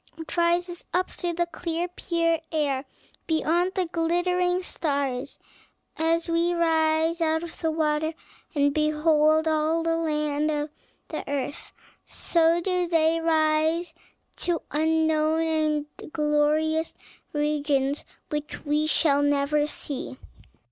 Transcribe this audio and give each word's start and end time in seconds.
It 0.17 0.35
rises 0.35 0.83
up 0.95 1.11
through 1.11 1.33
the 1.33 1.45
clear, 1.45 1.87
pure 1.87 2.39
air 2.51 2.85
beyond 3.27 3.73
the 3.75 3.85
glittering 3.85 4.63
stars. 4.63 5.37
As 5.95 6.27
we 6.27 6.55
rise 6.55 7.21
out 7.21 7.43
of 7.43 7.59
the 7.59 7.69
water, 7.69 8.15
and 8.55 8.73
behold 8.73 9.47
all 9.47 9.83
the 9.83 9.95
land 9.97 10.49
of 10.49 10.71
the 11.09 11.23
earth, 11.29 11.71
so 12.03 12.59
do 12.61 12.87
they 12.87 13.21
rise 13.21 13.93
to 14.37 14.63
unknown 14.71 15.41
and 15.41 15.85
glorious 16.11 16.95
regions 17.31 18.03
which 18.29 18.65
we 18.65 18.87
shall 18.87 19.21
never 19.21 19.67
see." 19.67 20.17